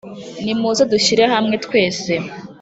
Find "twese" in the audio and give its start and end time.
1.65-2.13